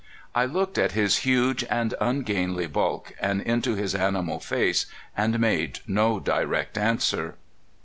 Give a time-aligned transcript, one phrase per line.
[0.33, 5.81] I looked at his huge and ungainly bulk, and into his animal face, and made
[5.85, 7.35] no direct answer.